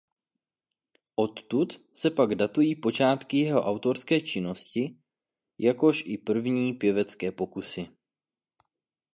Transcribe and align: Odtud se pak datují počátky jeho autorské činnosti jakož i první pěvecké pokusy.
Odtud 1.15 1.81
se 1.93 2.11
pak 2.11 2.35
datují 2.35 2.75
počátky 2.75 3.37
jeho 3.39 3.63
autorské 3.63 4.21
činnosti 4.21 4.97
jakož 5.59 6.03
i 6.05 6.17
první 6.17 6.73
pěvecké 6.73 7.31
pokusy. 7.31 7.87